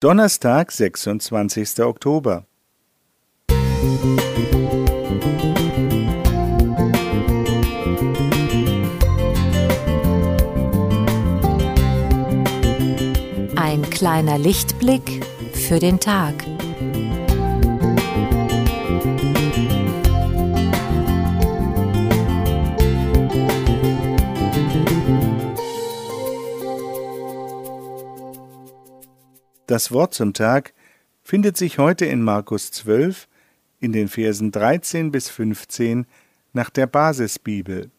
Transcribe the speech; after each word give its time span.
Donnerstag, 0.00 0.70
26. 0.70 1.80
Oktober. 1.80 2.46
Ein 13.56 13.90
kleiner 13.90 14.38
Lichtblick 14.38 15.26
für 15.52 15.80
den 15.80 15.98
Tag. 15.98 16.46
Das 29.68 29.92
Wort 29.92 30.14
zum 30.14 30.32
Tag 30.32 30.72
findet 31.22 31.58
sich 31.58 31.76
heute 31.76 32.06
in 32.06 32.22
Markus 32.22 32.70
12 32.70 33.28
in 33.80 33.92
den 33.92 34.08
Versen 34.08 34.50
13 34.50 35.12
bis 35.12 35.28
15 35.28 36.06
nach 36.54 36.70
der 36.70 36.86
Basisbibel. 36.86 37.90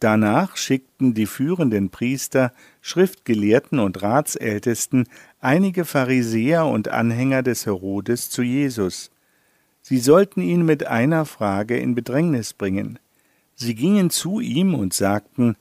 Danach 0.00 0.56
schickten 0.56 1.14
die 1.14 1.26
führenden 1.26 1.90
Priester, 1.90 2.52
Schriftgelehrten 2.80 3.78
und 3.78 4.02
Ratsältesten 4.02 5.06
einige 5.38 5.84
Pharisäer 5.84 6.66
und 6.66 6.88
Anhänger 6.88 7.44
des 7.44 7.66
Herodes 7.66 8.28
zu 8.28 8.42
Jesus. 8.42 9.12
Sie 9.82 9.98
sollten 9.98 10.42
ihn 10.42 10.64
mit 10.64 10.84
einer 10.84 11.26
Frage 11.26 11.78
in 11.78 11.94
Bedrängnis 11.94 12.54
bringen. 12.54 12.98
Sie 13.54 13.76
gingen 13.76 14.10
zu 14.10 14.40
ihm 14.40 14.74
und 14.74 14.94
sagten 14.94 15.54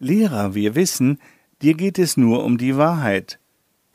Lehrer, 0.00 0.56
wir 0.56 0.74
wissen, 0.74 1.20
dir 1.62 1.74
geht 1.74 2.00
es 2.00 2.16
nur 2.16 2.42
um 2.42 2.58
die 2.58 2.76
Wahrheit. 2.76 3.38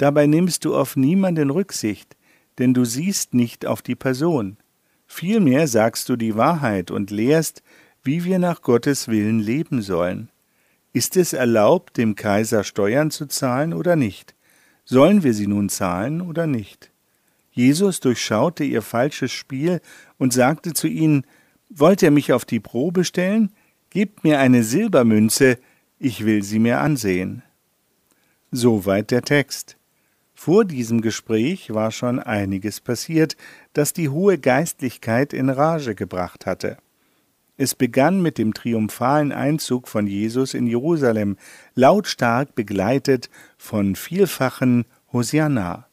Dabei 0.01 0.25
nimmst 0.25 0.65
du 0.65 0.75
auf 0.75 0.95
niemanden 0.95 1.51
Rücksicht, 1.51 2.17
denn 2.57 2.73
du 2.73 2.85
siehst 2.85 3.35
nicht 3.35 3.67
auf 3.67 3.83
die 3.83 3.93
Person. 3.93 4.57
Vielmehr 5.05 5.67
sagst 5.67 6.09
du 6.09 6.15
die 6.15 6.35
Wahrheit 6.35 6.89
und 6.89 7.11
lehrst, 7.11 7.61
wie 8.01 8.23
wir 8.23 8.39
nach 8.39 8.63
Gottes 8.63 9.09
Willen 9.09 9.39
leben 9.39 9.83
sollen. 9.83 10.29
Ist 10.91 11.17
es 11.17 11.33
erlaubt, 11.33 11.97
dem 11.97 12.15
Kaiser 12.15 12.63
Steuern 12.63 13.11
zu 13.11 13.27
zahlen 13.27 13.75
oder 13.75 13.95
nicht? 13.95 14.33
Sollen 14.85 15.21
wir 15.21 15.35
sie 15.35 15.45
nun 15.45 15.69
zahlen 15.69 16.21
oder 16.21 16.47
nicht? 16.47 16.89
Jesus 17.51 17.99
durchschaute 17.99 18.63
ihr 18.63 18.81
falsches 18.81 19.31
Spiel 19.31 19.81
und 20.17 20.33
sagte 20.33 20.73
zu 20.73 20.87
ihnen, 20.87 21.27
Wollt 21.69 22.01
ihr 22.01 22.09
mich 22.09 22.33
auf 22.33 22.45
die 22.45 22.59
Probe 22.59 23.03
stellen? 23.05 23.51
Gebt 23.91 24.23
mir 24.23 24.39
eine 24.39 24.63
Silbermünze, 24.63 25.59
ich 25.99 26.25
will 26.25 26.41
sie 26.41 26.57
mir 26.57 26.79
ansehen. 26.79 27.43
Soweit 28.49 29.11
der 29.11 29.21
Text. 29.21 29.77
Vor 30.43 30.65
diesem 30.65 31.01
Gespräch 31.01 31.71
war 31.71 31.91
schon 31.91 32.17
einiges 32.17 32.79
passiert, 32.81 33.37
das 33.73 33.93
die 33.93 34.09
hohe 34.09 34.39
Geistlichkeit 34.39 35.33
in 35.33 35.51
Rage 35.51 35.93
gebracht 35.93 36.47
hatte. 36.47 36.77
Es 37.57 37.75
begann 37.75 38.23
mit 38.23 38.39
dem 38.39 38.55
triumphalen 38.55 39.33
Einzug 39.33 39.87
von 39.87 40.07
Jesus 40.07 40.55
in 40.55 40.65
Jerusalem, 40.65 41.37
lautstark 41.75 42.55
begleitet 42.55 43.29
von 43.59 43.95
vielfachen 43.95 44.85
Hosianna. 45.13 45.85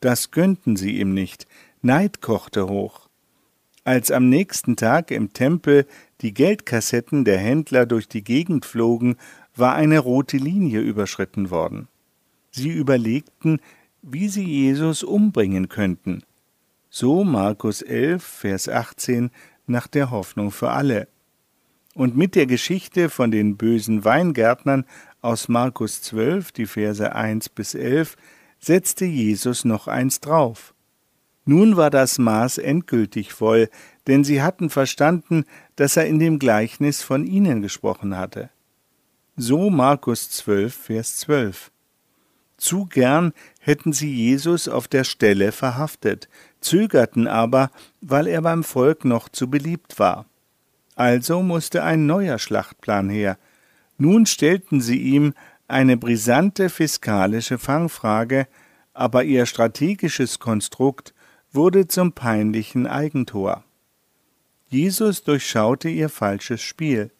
Das 0.00 0.32
gönnten 0.32 0.76
sie 0.76 1.00
ihm 1.00 1.14
nicht, 1.14 1.46
Neid 1.80 2.20
kochte 2.20 2.68
hoch. 2.68 3.08
Als 3.84 4.10
am 4.10 4.28
nächsten 4.28 4.76
Tag 4.76 5.10
im 5.10 5.32
Tempel 5.32 5.86
die 6.20 6.34
Geldkassetten 6.34 7.24
der 7.24 7.38
Händler 7.38 7.86
durch 7.86 8.06
die 8.06 8.22
Gegend 8.22 8.66
flogen, 8.66 9.16
war 9.56 9.76
eine 9.76 9.98
rote 9.98 10.36
Linie 10.36 10.80
überschritten 10.80 11.48
worden. 11.48 11.88
Sie 12.50 12.70
überlegten, 12.70 13.60
wie 14.02 14.28
sie 14.28 14.44
Jesus 14.44 15.02
umbringen 15.02 15.68
könnten. 15.68 16.22
So 16.88 17.22
Markus 17.22 17.82
11, 17.82 18.22
Vers 18.22 18.68
18 18.68 19.30
nach 19.66 19.86
der 19.86 20.10
Hoffnung 20.10 20.50
für 20.50 20.70
alle. 20.70 21.08
Und 21.94 22.16
mit 22.16 22.34
der 22.34 22.46
Geschichte 22.46 23.08
von 23.08 23.30
den 23.30 23.56
bösen 23.56 24.04
Weingärtnern 24.04 24.84
aus 25.20 25.48
Markus 25.48 26.02
12, 26.02 26.52
die 26.52 26.66
Verse 26.66 27.14
1 27.14 27.50
bis 27.50 27.74
11, 27.74 28.16
setzte 28.58 29.04
Jesus 29.04 29.64
noch 29.64 29.86
eins 29.86 30.20
drauf. 30.20 30.74
Nun 31.44 31.76
war 31.76 31.90
das 31.90 32.18
Maß 32.18 32.58
endgültig 32.58 33.32
voll, 33.32 33.68
denn 34.06 34.24
sie 34.24 34.42
hatten 34.42 34.70
verstanden, 34.70 35.44
dass 35.76 35.96
er 35.96 36.06
in 36.06 36.18
dem 36.18 36.38
Gleichnis 36.38 37.02
von 37.02 37.24
ihnen 37.24 37.62
gesprochen 37.62 38.16
hatte. 38.16 38.50
So 39.36 39.70
Markus 39.70 40.30
12, 40.30 40.74
Vers 40.74 41.16
12. 41.18 41.70
Zu 42.60 42.84
gern 42.84 43.32
hätten 43.58 43.94
sie 43.94 44.14
Jesus 44.14 44.68
auf 44.68 44.86
der 44.86 45.04
Stelle 45.04 45.50
verhaftet, 45.50 46.28
zögerten 46.60 47.26
aber, 47.26 47.70
weil 48.02 48.26
er 48.26 48.42
beim 48.42 48.64
Volk 48.64 49.06
noch 49.06 49.30
zu 49.30 49.48
beliebt 49.48 49.98
war. 49.98 50.26
Also 50.94 51.42
musste 51.42 51.82
ein 51.82 52.04
neuer 52.04 52.38
Schlachtplan 52.38 53.08
her. 53.08 53.38
Nun 53.96 54.26
stellten 54.26 54.82
sie 54.82 54.98
ihm 54.98 55.32
eine 55.68 55.96
brisante 55.96 56.68
fiskalische 56.68 57.56
Fangfrage, 57.56 58.46
aber 58.92 59.24
ihr 59.24 59.46
strategisches 59.46 60.38
Konstrukt 60.38 61.14
wurde 61.52 61.88
zum 61.88 62.12
peinlichen 62.12 62.86
Eigentor. 62.86 63.64
Jesus 64.68 65.24
durchschaute 65.24 65.88
ihr 65.88 66.10
falsches 66.10 66.60
Spiel. 66.60 67.10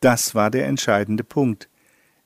Das 0.00 0.34
war 0.34 0.50
der 0.50 0.66
entscheidende 0.66 1.24
Punkt. 1.24 1.70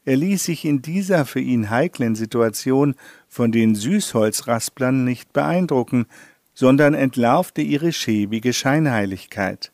Er 0.05 0.17
ließ 0.17 0.45
sich 0.45 0.65
in 0.65 0.83
dieser 0.83 1.27
für 1.27 1.41
ihn 1.41 1.71
heiklen 1.71 2.15
Situation 2.15 2.95
von 3.29 3.53
den 3.53 3.75
Süßholzrasplern 3.75 5.05
nicht 5.05 5.33
beeindrucken, 5.33 6.07
sondern 6.55 6.95
entlarvte 6.95 7.61
ihre 7.61 7.93
schäbige 7.93 8.53
Scheinheiligkeit. 8.53 9.73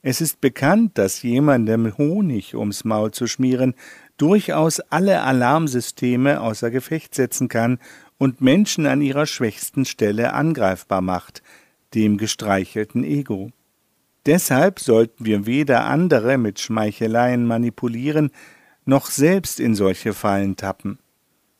Es 0.00 0.20
ist 0.20 0.40
bekannt, 0.40 0.96
dass 0.96 1.22
jemandem 1.22 1.98
Honig 1.98 2.54
ums 2.54 2.84
Maul 2.84 3.10
zu 3.10 3.26
schmieren 3.26 3.74
durchaus 4.16 4.80
alle 4.80 5.22
Alarmsysteme 5.22 6.40
außer 6.40 6.70
Gefecht 6.70 7.14
setzen 7.14 7.48
kann 7.48 7.78
und 8.16 8.40
Menschen 8.40 8.86
an 8.86 9.02
ihrer 9.02 9.26
schwächsten 9.26 9.84
Stelle 9.84 10.34
angreifbar 10.34 11.00
macht, 11.00 11.42
dem 11.94 12.16
gestreichelten 12.16 13.04
Ego. 13.04 13.50
Deshalb 14.26 14.80
sollten 14.80 15.24
wir 15.24 15.46
weder 15.46 15.84
andere 15.84 16.36
mit 16.38 16.60
Schmeicheleien 16.60 17.46
manipulieren, 17.46 18.30
noch 18.88 19.10
selbst 19.10 19.60
in 19.60 19.74
solche 19.74 20.14
Fallen 20.14 20.56
tappen. 20.56 20.98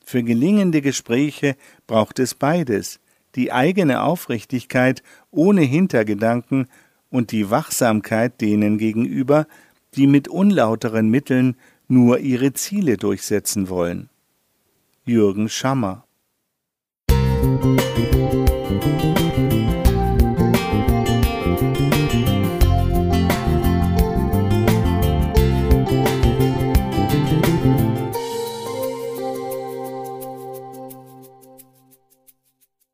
Für 0.03 0.23
gelingende 0.23 0.81
Gespräche 0.81 1.57
braucht 1.87 2.19
es 2.19 2.35
beides, 2.35 3.01
die 3.35 3.53
eigene 3.53 4.03
Aufrichtigkeit 4.03 5.03
ohne 5.31 5.61
Hintergedanken 5.61 6.69
und 7.11 7.31
die 7.31 7.51
Wachsamkeit 7.51 8.41
denen 8.41 8.79
gegenüber, 8.79 9.47
die 9.95 10.07
mit 10.07 10.29
unlauteren 10.29 11.11
Mitteln 11.11 11.57
nur 11.87 12.19
ihre 12.21 12.55
Ziele 12.55 12.97
durchsetzen 12.97 13.69
wollen. 13.69 14.09
Jürgen 15.05 15.51
Schammer 15.51 16.08